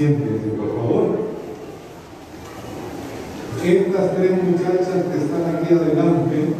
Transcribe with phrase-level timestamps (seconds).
[0.00, 1.18] Siéntese, por favor.
[3.62, 6.59] Estas tres muchachas que están aquí adelante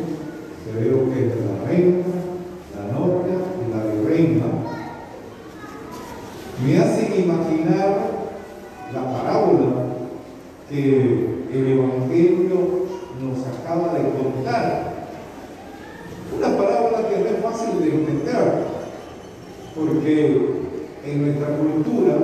[21.30, 22.16] nuestra cultura,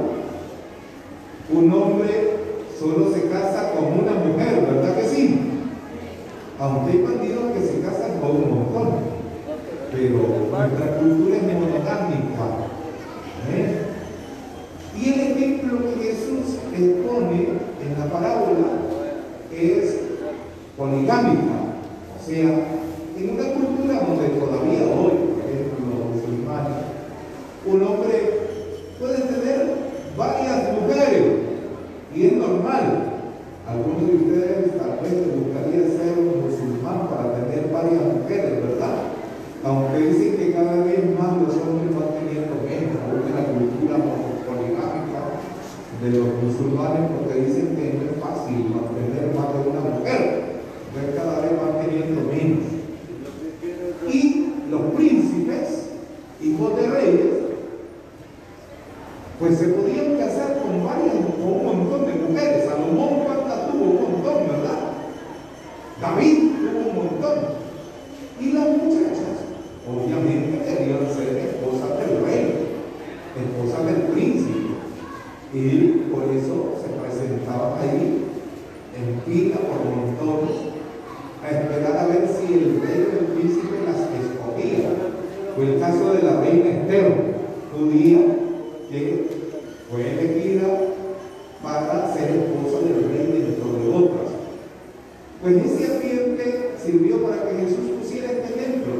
[1.52, 2.36] un hombre
[2.78, 5.40] solo se casa con una mujer, ¿verdad que sí?
[6.58, 8.88] Aunque hay bandidos que se casan con un montón,
[9.92, 12.46] pero nuestra cultura es monogámica.
[13.52, 13.82] ¿eh?
[14.98, 17.48] Y el ejemplo que Jesús expone
[17.82, 18.66] en la parábola
[19.52, 19.98] es
[20.76, 21.55] poligámica.
[46.56, 51.84] porque dicen que no es fácil mantener más de una mujer, entonces cada vez van
[51.84, 52.64] teniendo menos.
[54.08, 55.90] Y los príncipes,
[56.42, 57.34] hijos de reyes,
[59.38, 62.76] pues se podían casar con varias, con un montón de mujeres, a
[95.46, 98.94] Pues mi sirviente sirvió para que Jesús pusiera este ejemplo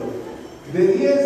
[0.72, 1.25] de diez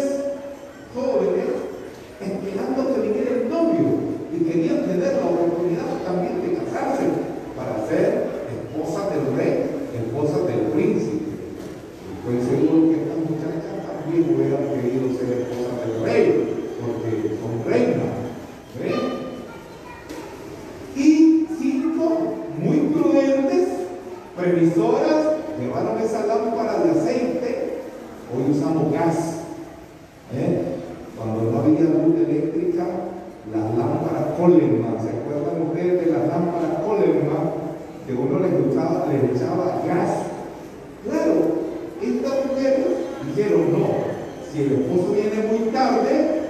[43.49, 44.11] no.
[44.53, 46.43] Si el esposo viene muy tarde,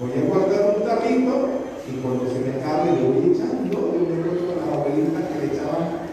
[0.00, 1.48] voy a guardar un tarrito
[1.88, 5.52] y cuando se me acabe le voy echando, yo me con las abuelitas que le
[5.54, 6.10] echaban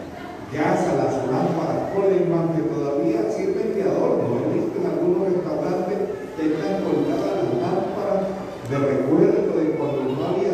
[0.52, 4.40] gas a las lámparas Coleman que todavía sirven de adorno.
[4.48, 5.98] He visto en algunos restaurantes
[6.36, 8.22] que están colgadas las lámparas
[8.70, 10.47] de recuerdo de cuando no había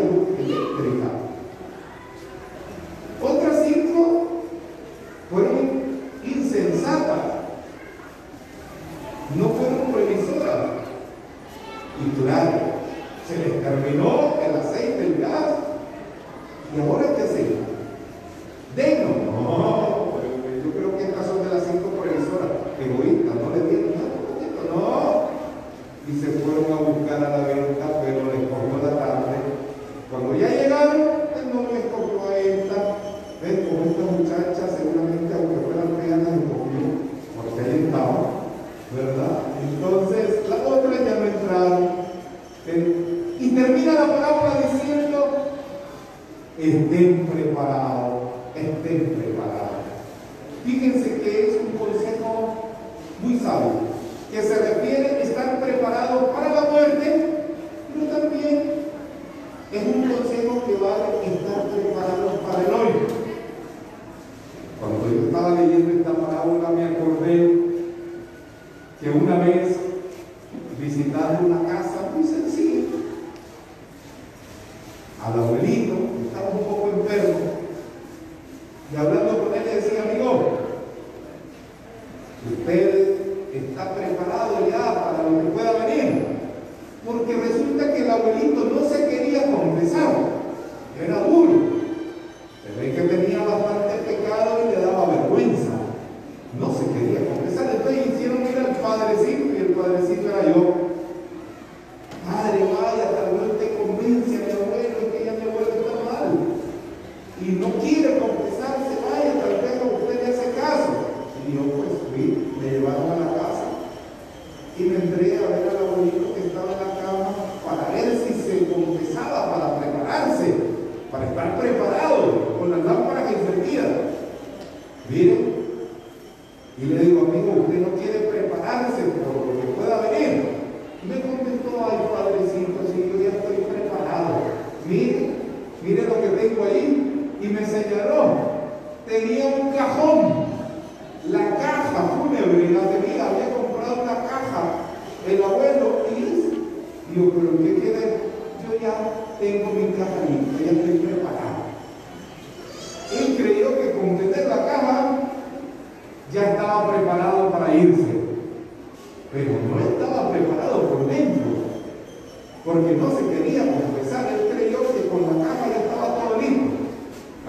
[26.06, 27.43] y se fueron a buscar a la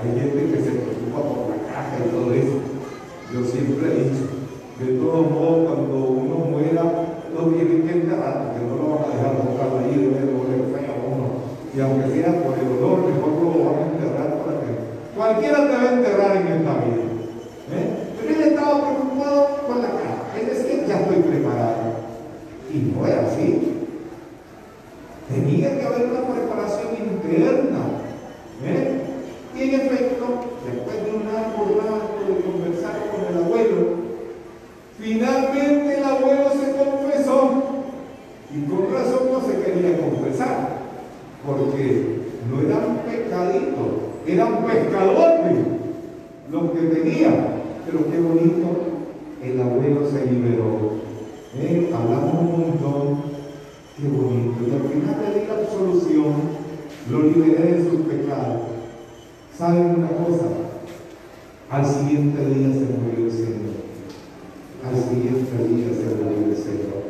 [0.06, 2.62] Hay gente que se preocupa por la caja y todo eso.
[3.34, 4.30] Yo siempre he dicho,
[4.78, 6.84] de todos modos, cuando uno muera,
[7.34, 10.94] no tiene que enterrar, porque no lo van a dejar botar ahí, no le a
[11.10, 11.26] uno.
[11.74, 14.72] Y aunque sea por el dolor, mejor lo van a enterrar para que.
[15.18, 17.06] Cualquiera te va a enterrar en esta vida.
[17.74, 17.88] ¿eh?
[18.22, 20.38] Pero él estaba preocupado con la caja.
[20.38, 22.06] Él decía, ya estoy preparado.
[22.72, 23.65] Y no era así.
[47.86, 48.68] Pero qué bonito,
[49.44, 51.06] el abuelo se liberó.
[51.58, 51.92] ¿Eh?
[51.94, 53.18] Hablamos un montón,
[53.96, 54.56] qué bonito.
[54.68, 56.34] Y al final le di la absolución,
[57.12, 58.62] lo liberé de sus pecados.
[59.56, 60.46] ¿Saben una cosa?
[61.70, 63.76] Al siguiente día se murió el Señor.
[64.84, 67.06] Al siguiente día se murió el Señor.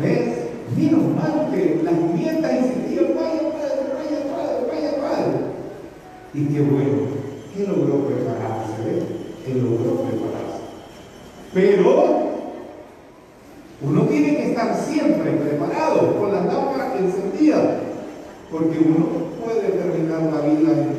[0.00, 0.44] ¿Ves?
[0.76, 5.38] Menos mal que las nietas insistían, vaya padre, vaya padre, vaya padre.
[6.34, 6.98] Y qué bueno,
[7.54, 8.82] qué logró prepararse.
[8.84, 9.13] ¿ves?
[9.46, 10.60] él logró prepararse.
[11.52, 12.24] Pero
[13.82, 17.62] uno tiene que estar siempre preparado, con las lámparas encendidas,
[18.50, 19.06] porque uno
[19.44, 20.93] puede terminar la vida en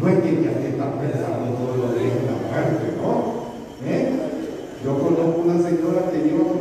[0.00, 3.44] No es que ya te estás pensando todo lo de la muerte, ¿no?
[3.86, 4.10] ¿Eh?
[4.84, 6.53] Yo conozco una señora que lleva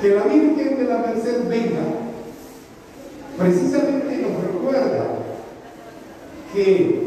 [0.00, 1.80] que la Virgen de la Merced venga,
[3.36, 5.06] precisamente nos recuerda
[6.54, 6.97] que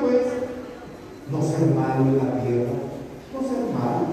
[0.00, 0.22] pues
[1.30, 2.72] no ser malo en la tierra,
[3.32, 4.06] no ser malo.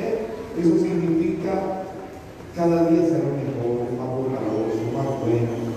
[0.00, 0.26] ¿eh?
[0.58, 1.52] Eso significa
[2.54, 5.74] cada día ser mejor, más bondadoso, más bueno,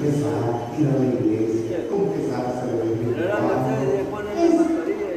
[0.00, 2.82] rezar, ir a la iglesia, confesarse de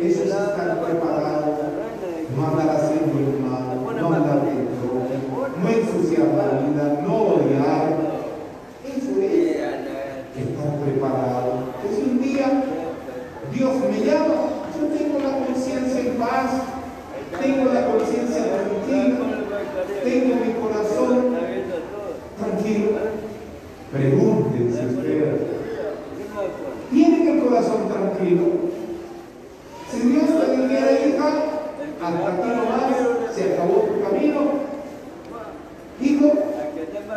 [0.08, 1.48] Eso es estar preparado,
[2.36, 3.66] no andar haciendo el mal,
[4.00, 5.06] no andar en droga,
[5.62, 7.86] no ensuciar la vida, no odiar.
[8.86, 9.56] Eso es
[10.36, 11.74] estar preparado.
[11.82, 12.48] Que si un día
[13.54, 14.36] Dios me llama,
[14.76, 16.52] yo tengo la conciencia en paz,
[17.42, 19.18] tengo la conciencia tranquila,
[20.04, 21.38] tengo mi corazón
[22.38, 22.90] tranquilo.
[23.92, 25.42] Pregúntense ustedes.
[26.92, 28.44] ¿Tienen el corazón tranquilo?
[29.90, 31.28] Si Dios te dijera, hija,
[32.04, 34.42] hasta aquí nomás, se acabó tu camino.
[36.02, 36.32] Hijo,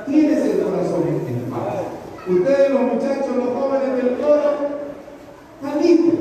[0.06, 1.74] tienes el corazón en paz.
[2.28, 4.78] Ustedes, los muchachos, los jóvenes del coro,
[5.60, 6.14] están listos,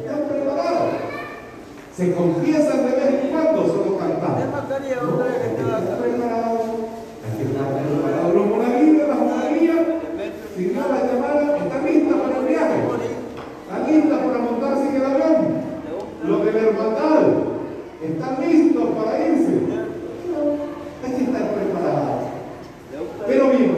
[0.00, 0.90] están preparados.
[1.96, 4.46] Se confiesan de vez en cuando, solo cantando.
[4.46, 6.58] No, hay que estar preparado,
[7.22, 8.32] hay que estar preparado.
[8.32, 9.78] Los monaguillos, las monaguillas,
[10.56, 12.76] si Dios las llamara, están listas para el viaje.
[13.62, 15.62] Están listas para montarse en el avión.
[16.24, 17.22] Los de la hermandad
[18.02, 19.52] están listos para irse.
[21.04, 22.22] Hay que estar preparados.
[23.26, 23.76] Pero bien,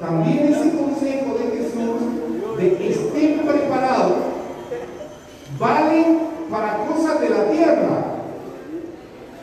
[0.00, 4.12] también ese consejo de Jesús de que estén preparados
[5.58, 6.18] vale
[6.50, 8.04] para cosas de la tierra.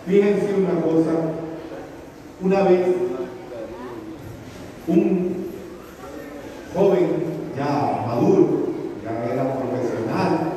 [0.09, 1.11] Fíjense una cosa,
[2.41, 2.87] una vez
[4.87, 5.45] un
[6.73, 7.09] joven
[7.55, 8.47] ya maduro,
[9.03, 10.53] ya era profesional,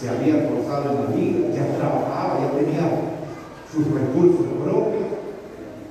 [0.00, 2.90] se había esforzado en la vida, ya trabajaba, ya tenía
[3.70, 5.04] sus recursos propios,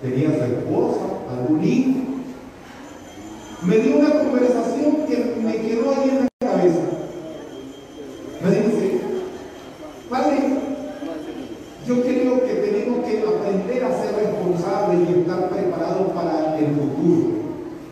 [0.01, 1.99] tenía su esposa, algún hijo.
[3.67, 6.81] Me dio una conversación que me quedó ahí en la cabeza.
[8.43, 9.01] Me dice,
[10.09, 10.65] Padre,
[11.87, 17.29] yo creo que tenemos que aprender a ser responsables y estar preparados para el futuro.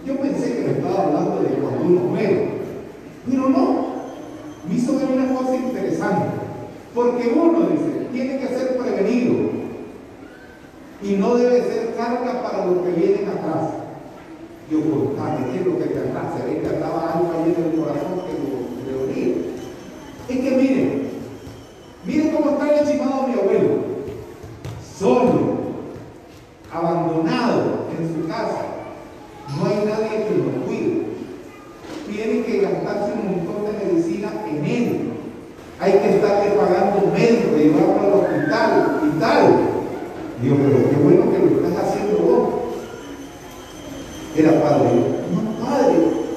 [0.04, 2.50] Yo pensé que me estaba hablando de cuando uno muere,
[3.30, 3.94] pero no.
[4.68, 6.26] Me hizo ver una cosa interesante,
[6.96, 9.52] porque uno dice, tiene que ser prevenido
[11.04, 13.72] y no debe ser carga para los que vienen atrás.
[14.72, 15.94] Yo contaba, ¿qué es lo que te?
[15.94, 18.54] Se ve que andaba algo ahí en el corazón que lo,
[18.86, 19.36] le dolía.
[20.30, 21.10] Es que miren,
[22.06, 23.70] miren cómo está el chimado mi abuelo,
[24.98, 25.58] solo,
[26.72, 28.64] abandonado en su casa,
[29.58, 31.04] no hay nadie que lo cuide.
[32.10, 35.14] Tiene que gastarse un montón de medicina en él.
[35.80, 39.74] Hay que estarle pagando médico, llevarlo al hospital y tal.
[40.44, 42.50] Digo, pero qué bueno que lo estás haciendo vos.
[44.36, 44.90] Era padre.
[45.32, 45.96] No, padre,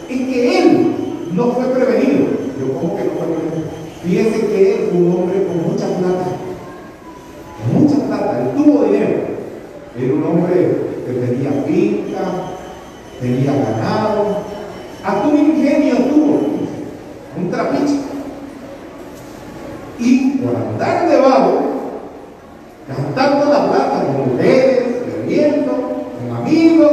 [0.08, 0.94] es que él
[1.32, 2.26] no fue prevenido.
[2.60, 3.68] Yo, ¿cómo que no fue prevenido?
[4.04, 6.26] Fíjense que él fue un hombre con mucha plata.
[7.58, 9.18] Con mucha plata, él tuvo dinero.
[9.98, 11.64] Era un hombre que tenía
[13.20, 14.42] tenía ganado,
[15.04, 16.40] hasta un ingenio tuvo,
[17.36, 18.00] un trapiche.
[19.98, 21.60] Y por andar debajo,
[22.88, 26.92] gastando la plata con mujeres, bebiendo, con amigos,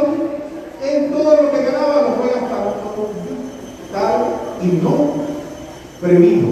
[0.81, 2.73] en todo lo que ganaba lo fue gastando.
[4.61, 4.93] Y no
[5.99, 6.47] previno,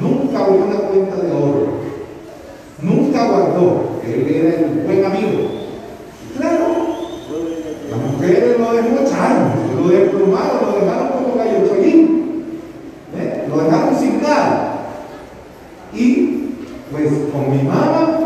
[0.00, 1.66] nunca abrió una cuenta de oro,
[2.82, 5.48] nunca guardó, él era el buen amigo.
[6.36, 6.66] Claro,
[7.88, 9.88] las mujeres lo desmocharon, lo
[10.32, 12.44] lo dejaron como gallo cholín,
[13.16, 13.46] ¿eh?
[13.48, 14.72] lo dejaron sin nada.
[15.92, 16.50] Y
[16.90, 18.18] pues con mi mamá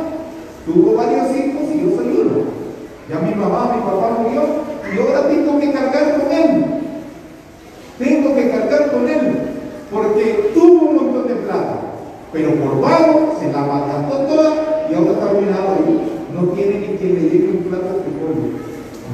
[0.67, 2.45] tuvo varios hijos y yo soy uno.
[3.09, 4.43] Ya mi mamá, mi papá murió
[4.93, 6.65] y ahora tengo que cargar con él.
[7.99, 9.51] Tengo que cargar con él
[9.93, 11.81] porque tuvo un montón de plata,
[12.33, 16.07] pero por vago se la malgastó toda y ahora está arruinado ahí.
[16.35, 18.51] No tiene ni quien le lleve un plato de pollo.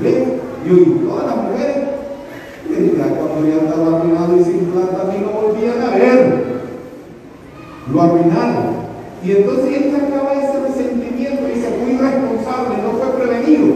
[0.01, 0.41] ¿Ven?
[0.65, 1.77] Y hoy todas las mujeres,
[3.45, 6.45] estaba arruinado y sin plata, mí no volvían a ver.
[7.93, 8.87] Lo arruinaron.
[9.25, 13.75] Y entonces él sacaba ese resentimiento y se fue irresponsable, no fue prevenido.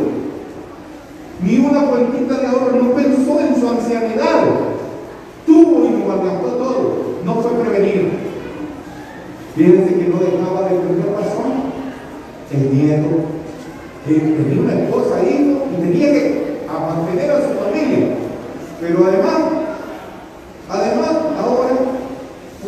[1.42, 4.44] Ni una cuentita de oro, no pensó en su ancianidad.
[5.46, 8.08] Tuvo y lo malgastó todo, no fue prevenido.
[9.56, 11.70] Fíjense que no dejaba de tener razón.
[12.52, 13.08] El nieto,
[14.06, 18.08] que tenía una esposa, hijo, y tenía que a mantener a su familia.
[18.80, 19.40] Pero además,
[20.68, 21.70] además, ahora,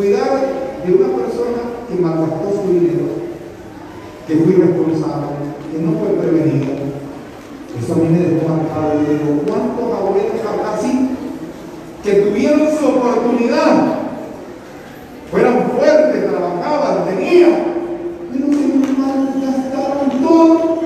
[0.02, 0.40] cuidar
[0.84, 3.06] de una persona que malgastó su dinero,
[4.26, 6.72] que fue irresponsable, que no fue prevenido.
[7.78, 11.10] Eso a mí me dejó marcado y digo, ¿cuántos abuelos habrá así?
[12.02, 13.94] Que tuvieron su oportunidad,
[15.30, 17.62] fueran fuertes, trabajaban, tenían,
[18.32, 18.66] pero se
[18.98, 20.82] malgastaron todo.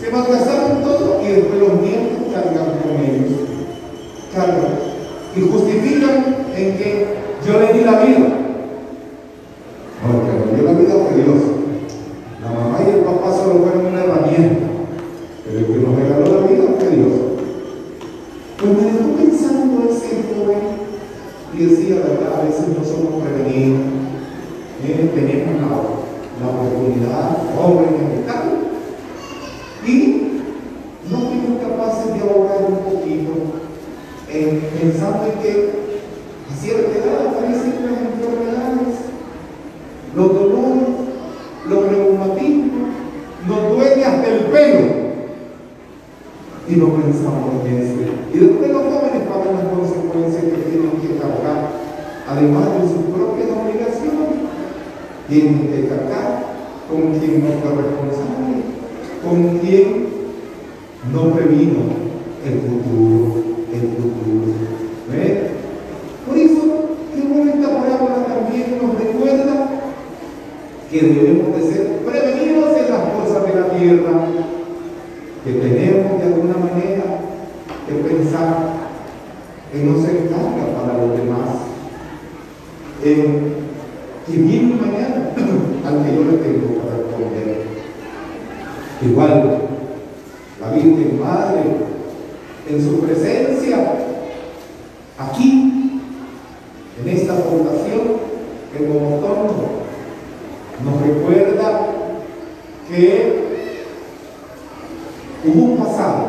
[0.00, 3.40] Se malgastaron todo y después los nietos cargan con ellos.
[4.34, 4.86] Cargan.
[5.36, 8.26] Y justifican en que yo le di la vida.
[10.02, 11.42] No, el que me dio la vida fue Dios.
[12.42, 14.66] La mamá y el papá solo fueron una herramienta.
[15.44, 17.12] Pero el que nos regaló la vida fue Dios.
[18.58, 20.58] Pues me dejó pensando ese joven
[21.54, 22.40] y decía, ¿verdad?
[22.40, 23.80] A veces no somos prevenidos.
[24.82, 25.68] Eh, tenemos la,
[26.40, 28.44] la oportunidad, jóvenes y tal.
[29.86, 29.96] Y
[31.10, 33.56] no fuimos capaces de ahogar un poquito
[35.42, 35.70] que
[36.50, 38.96] a cierta edad aparecen las enfermedades,
[40.14, 40.88] los dolores,
[41.68, 42.88] los reumatismos,
[43.46, 45.06] nos duele hasta el pelo.
[46.68, 47.94] Y no pensamos en eso.
[48.34, 51.70] Y después los jóvenes pagan las consecuencias que tienen que cargar,
[52.28, 54.50] además de sus propias obligaciones,
[55.28, 56.46] tienen que cargar
[56.90, 58.62] con quien no fue responsable,
[59.22, 60.06] con quien
[61.12, 62.06] no previno
[62.44, 64.66] el futuro, el futuro.
[65.10, 65.50] ¿Ve?
[66.26, 66.62] Por eso,
[67.14, 69.68] qué bueno esta parábola también nos recuerda
[70.90, 74.12] que debemos de ser en las cosas de la tierra,
[75.44, 77.04] que tenemos de alguna manera
[77.86, 78.56] que pensar
[79.72, 81.48] en no ser carga para los demás,
[83.04, 83.66] en
[84.26, 85.30] viene mañana
[85.86, 87.66] al que yo le tengo para responder.
[89.02, 89.58] Igual,
[90.60, 91.62] la Virgen Madre,
[92.68, 93.92] en su presencia,
[95.18, 96.00] aquí,
[97.00, 98.00] en esta fundación,
[98.76, 99.76] en Momotongo,
[100.84, 101.86] nos recuerda
[102.88, 103.46] que
[105.44, 106.26] hubo un pasado.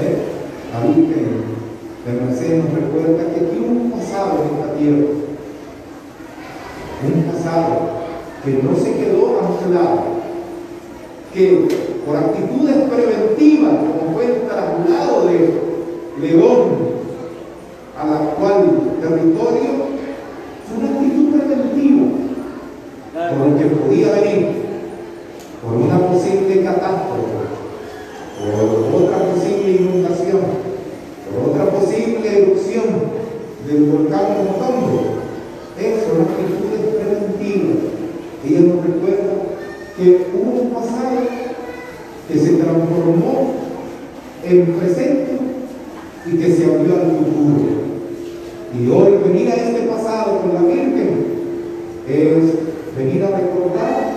[0.00, 0.16] ¿eh?
[0.72, 1.56] La Virgen
[2.04, 5.06] de Mercedes nos recuerda que aquí hubo un pasado en esta tierra.
[7.06, 7.72] Un pasado
[8.44, 10.02] que no se quedó anclado,
[11.36, 11.68] que
[12.06, 15.52] por actitudes preventivas, como fue el traslado de
[16.22, 16.62] León
[18.00, 18.64] al actual
[19.02, 19.70] territorio,
[20.64, 22.06] fue una actitud preventiva
[23.12, 24.48] por lo que podía venir,
[25.62, 27.36] por una posible catástrofe,
[28.40, 30.40] por otra posible inundación,
[31.26, 32.84] por otra posible erupción
[33.66, 35.16] del volcán Motombo.
[35.78, 37.74] Eso, una actitud preventiva.
[38.42, 39.32] Ella nos recuerda
[39.96, 41.06] que hubo un pasado
[42.28, 42.58] que se
[42.96, 43.52] transformó
[44.44, 45.38] en presente
[46.26, 47.86] y que se abrió al futuro.
[48.74, 51.26] Y hoy venir a este pasado con la Virgen
[52.08, 54.16] es venir a recordar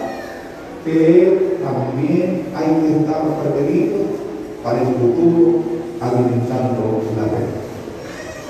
[0.85, 4.07] que también hay que estar prevenidos
[4.63, 5.59] para el futuro
[6.01, 7.45] alimentando la fe.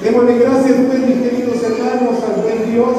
[0.03, 2.95] Démosle gracias pues mis queridos hermanos al buen Dios,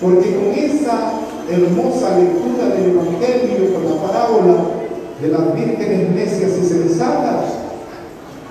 [0.00, 1.12] porque con esa
[1.50, 4.73] hermosa lectura del Evangelio, con la parábola
[5.24, 7.44] de las vírgenes necias y sensatas,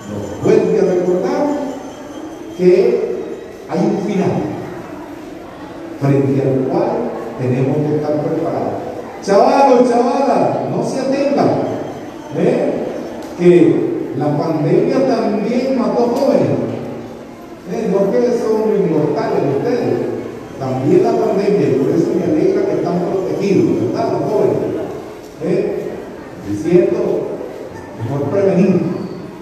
[0.09, 1.45] nos vuelve a recordar
[2.57, 3.13] que
[3.69, 4.31] hay un final
[6.01, 6.89] frente al cual
[7.39, 8.73] tenemos que estar preparados.
[9.23, 11.49] Chavalos, chavalas, no se atengan.
[12.37, 12.73] ¿eh?
[13.37, 16.49] Que la pandemia también mató jóvenes.
[17.71, 17.89] ¿eh?
[17.91, 20.13] No que son inmortales ustedes.
[20.59, 24.13] También la pandemia, y por eso me alegra que están protegidos, ¿verdad?
[24.13, 24.57] Los jóvenes.
[25.43, 25.82] ¿eh?
[26.49, 27.27] Diciendo,
[28.03, 28.81] mejor prevenir.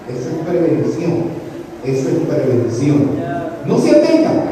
[0.08, 1.42] Eso es prevención.
[1.84, 3.10] Eso es prevención.
[3.66, 4.42] No se atengan,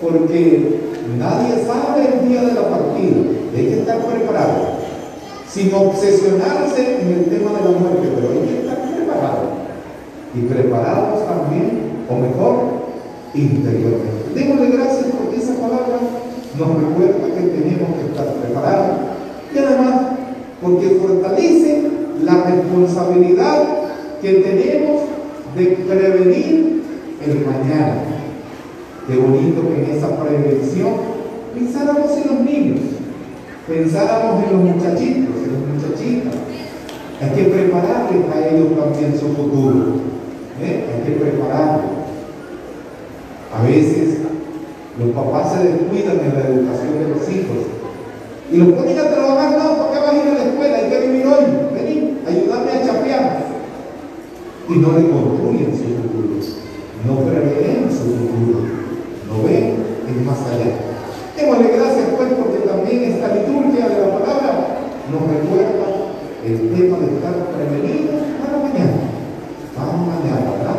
[0.00, 0.80] porque
[1.18, 3.16] nadie sabe el día de la partida.
[3.56, 4.78] Hay que estar preparado,
[5.48, 9.48] sin obsesionarse en el tema de la muerte, pero hay que estar preparados.
[10.34, 12.56] Y preparados también, o mejor,
[13.34, 14.34] interiormente.
[14.34, 15.98] Démosle gracias porque esa palabra
[16.58, 18.96] nos recuerda que tenemos que estar preparados.
[19.54, 20.09] Y además,
[20.60, 21.82] porque fortalece
[22.22, 23.62] la responsabilidad
[24.20, 25.02] que tenemos
[25.56, 26.82] de prevenir
[27.24, 28.02] el mañana.
[29.06, 30.92] Qué bonito que en esa prevención
[31.54, 32.80] pensáramos en los niños,
[33.66, 36.34] pensáramos en los muchachitos, en las muchachitas.
[37.20, 39.78] Hay que prepararles a ellos también su futuro.
[40.62, 40.84] ¿eh?
[40.88, 41.90] Hay que prepararlos.
[43.52, 44.18] A veces
[44.98, 47.79] los papás se descuidan en la educación de los hijos
[48.50, 50.76] y los ponen a trabajar, no, ¿por qué vas a ir a la escuela?
[50.78, 53.44] Hay que vivir hoy, vení, ayúdame a chapear.
[54.68, 56.34] Y no le construyen su futuro,
[57.06, 58.66] no prevén su futuro,
[59.28, 59.74] no ven
[60.08, 60.70] el más allá.
[61.36, 65.86] Démosle gracias pues porque también esta liturgia de la palabra nos recuerda
[66.44, 69.14] el tema de estar prevenidos para mañana,
[69.78, 70.78] para mañana, ¿verdad?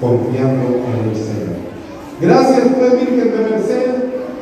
[0.00, 1.54] Confiando en el Señor.
[2.20, 3.94] Gracias pues Virgen de Merced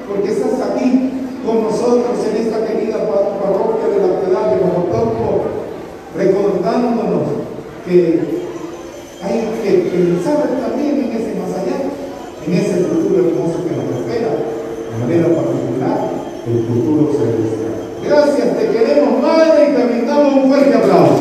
[0.09, 1.11] porque estás aquí
[1.45, 5.45] con nosotros en esta querida parroquia de la piedad de Mojotopo,
[6.17, 7.23] recordándonos
[7.91, 8.21] que
[9.21, 11.91] hay que pensar también en ese más allá,
[12.47, 15.99] en ese futuro hermoso que nos espera, de manera particular,
[16.47, 17.75] el futuro celestial.
[18.07, 21.19] Gracias, te queremos Madre y te brindamos un fuerte aplauso.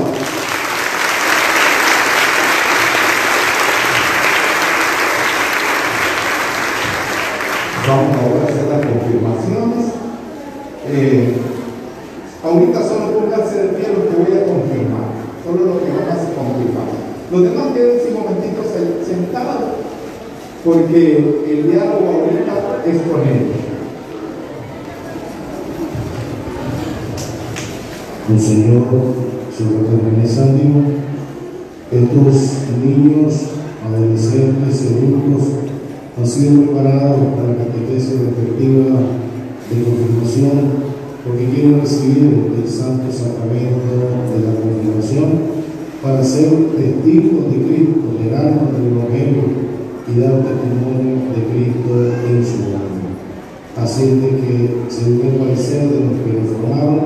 [7.88, 9.86] Vamos ahora a hacer las confirmaciones.
[10.88, 11.34] Eh,
[12.44, 15.10] ahorita solo pónganse de pie lo que voy a confirmar,
[15.44, 16.90] solo lo que vamos a confirmar.
[17.32, 18.64] Los demás queden un momentito
[19.06, 19.86] sentados,
[20.64, 21.18] porque
[21.50, 23.60] el diálogo ahorita es con ellos.
[28.30, 28.84] El Señor,
[29.52, 30.84] fraternidad ánimo,
[31.92, 33.34] estos niños,
[33.84, 35.48] adolescentes y adultos
[36.18, 39.00] han sido preparados para la catequesis respectiva
[39.70, 40.90] de confirmación
[41.26, 43.86] porque quieren recibir el santo sacramento
[44.34, 45.60] de la confirmación
[46.02, 49.59] para ser testigos de Cristo, alma del Evangelio
[50.10, 51.94] y dar testimonio de Cristo
[52.28, 53.10] en su alma.
[53.78, 54.54] Así de que,
[54.90, 57.00] según el parecer de los que lo formaron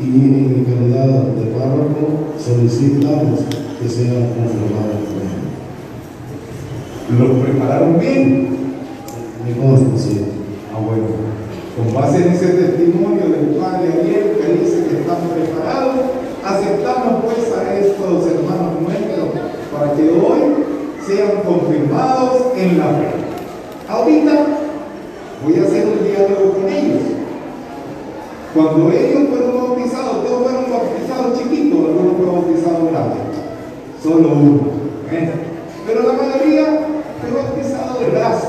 [0.00, 3.40] y en mi calidad de párroco, solicitamos
[3.80, 5.40] que sean confirmados por él.
[7.18, 8.48] ¿Lo prepararon bien?
[9.44, 10.20] Me consta, sí.
[10.72, 11.08] Ah, bueno.
[11.76, 15.96] Con base en ese testimonio del padre Ariel que dice que están preparados,
[16.44, 19.28] aceptamos pues a estos hermanos nuestros
[19.72, 20.69] para que hoy
[21.10, 23.10] sean confirmados en la fe.
[23.88, 24.32] Ahorita
[25.44, 27.02] voy a hacer un diálogo con ellos.
[28.54, 33.22] Cuando ellos fueron bautizados, todos fueron bautizados chiquitos, algunos fueron bautizados grandes.
[34.02, 34.60] Solo uno.
[35.10, 35.30] ¿eh?
[35.86, 36.64] Pero la mayoría
[37.20, 38.48] fue bautizado de brazo,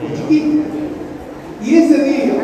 [0.00, 0.62] de chiquito.
[1.64, 2.34] Y ese día,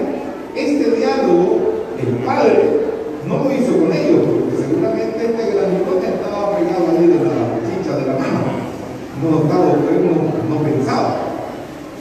[0.56, 1.58] este diálogo,
[2.00, 2.80] el padre
[3.28, 7.96] no lo hizo con ellos, porque seguramente este grandote estaba pegado ahí de la chicha
[7.96, 8.60] de la mano.
[9.20, 11.16] No estaba, no, no pensaba.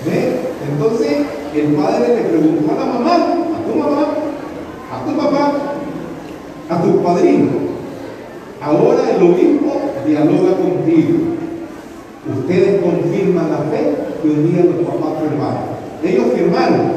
[0.05, 0.39] ¿Ve?
[0.71, 1.17] Entonces,
[1.53, 4.07] el padre le preguntó a la mamá, a tu mamá,
[4.89, 5.53] a tu papá,
[6.69, 7.49] a tu padrino.
[8.61, 11.17] Ahora el obispo dialoga contigo.
[12.39, 15.63] Ustedes confirman la fe que un día los papás firmaron.
[16.03, 16.93] Ellos firmaron.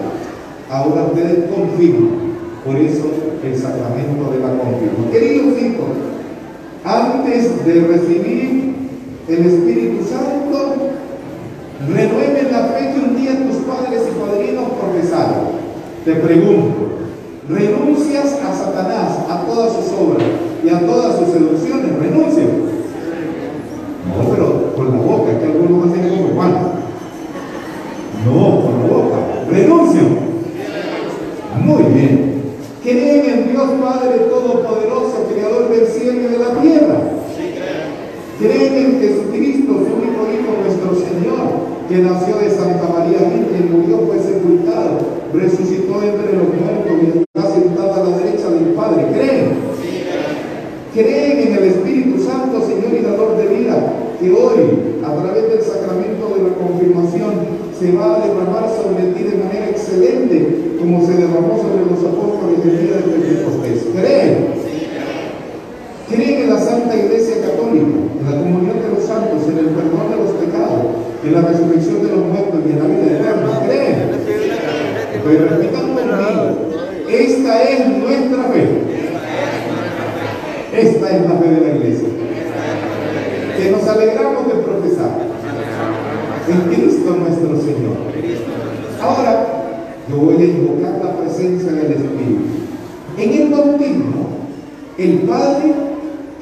[0.71, 2.33] Ahora ustedes confirman.
[2.65, 3.07] Por eso
[3.43, 5.11] el sacramento de la confirmación.
[5.11, 5.89] Queridos hijos,
[6.85, 8.73] antes de recibir
[9.29, 10.75] el Espíritu Santo,
[11.89, 15.63] renueven la fe que un día tus padres y padrinos profesaron.
[16.05, 16.99] Te pregunto,
[17.49, 20.27] ¿renuncias a Satanás, a todas sus obras
[20.65, 21.99] y a todas sus seducciones?
[21.99, 22.49] ¿Renuncias?
[24.09, 26.53] No, pero con la boca, que algunos hacen como Juan.
[28.27, 29.17] No, con la boca.
[29.51, 30.03] ¿Renuncio?
[31.65, 32.33] Muy bien.
[32.83, 36.99] ¿Creen en Dios Padre Todopoderoso, Creador del cielo y de la tierra?
[38.41, 43.99] ¿Creen en Jesucristo, su único Hijo, nuestro Señor, que nació de Santa María Virgen, murió,
[44.07, 44.99] fue sepultado,
[45.33, 49.07] resucitó entre los muertos y está sentado a la derecha del Padre?
[49.13, 49.73] ¿Creen?
[50.93, 55.63] ¿Creen en el Espíritu Santo, Señor y dador de vida, que hoy, a través del
[55.63, 57.33] sacramento de la confirmación,
[57.83, 62.63] se va a derramar sobre ti de manera excelente, como se derramó sobre los apóstoles
[62.63, 63.87] el día de Pentecostés.
[63.99, 64.55] ¿Creen?
[66.09, 70.15] ¿Creen en la Santa Iglesia Católica, en la comunión de los santos, en el perdón
[70.15, 70.95] de los pecados,
[71.27, 73.61] en la resurrección de los muertos y en la vida eterna?
[73.67, 73.99] ¿Creen?
[75.25, 76.43] Pero repitan conmigo,
[77.11, 78.65] esta es nuestra fe.
[80.73, 82.09] Esta es la fe de la Iglesia.
[83.57, 85.33] Que nos alegramos de profesar
[86.49, 87.97] en Cristo nuestro Señor.
[89.01, 89.47] Ahora,
[90.09, 92.43] yo voy a invocar la presencia del Espíritu.
[93.19, 94.27] En el bautismo,
[94.99, 95.73] el Padre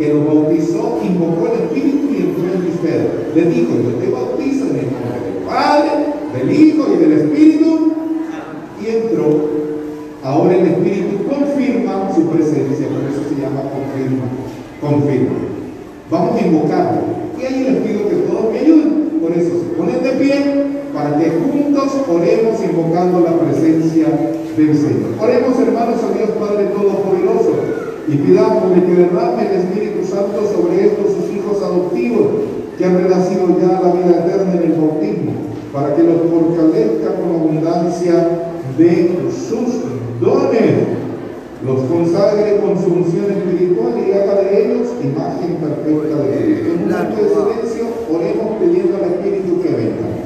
[0.00, 3.36] que lo bautizó invocó el Espíritu y entró en ustedes.
[3.36, 5.90] Le dijo, yo te bautizo en el nombre del Padre,
[6.32, 7.92] del Hijo y del Espíritu.
[8.82, 9.60] Y entró.
[10.24, 14.24] Ahora el Espíritu confirma su presencia, por eso se llama confirma.
[14.80, 15.36] Confirma.
[16.10, 17.00] Vamos a invocarlo.
[17.38, 19.20] Y ahí les pido que todos me ayuden.
[19.20, 24.06] Por eso se ponen de pie para que juntos oremos invocando la presencia
[24.56, 25.12] del Señor.
[25.20, 31.14] Oremos hermanos a Dios Padre Todopoderoso y pidámosle que derrame el Espíritu Santo sobre estos
[31.14, 32.26] sus hijos adoptivos,
[32.76, 35.32] que han renacido ya a la vida eterna en el bautismo,
[35.72, 39.84] para que los fortalezca con abundancia de sus
[40.20, 41.00] dones,
[41.64, 46.60] los consagre con su unción espiritual y haga de ellos imagen perfecta de Dios.
[46.60, 50.19] En un momento de silencio, oremos pidiendo al Espíritu que venga.